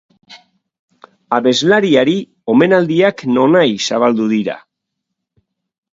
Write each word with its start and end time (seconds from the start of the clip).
Abeslariari 1.39 2.15
omenaldiak 2.55 3.23
nonahi 3.37 3.79
zabaldu 3.89 4.29
dira. 4.37 4.57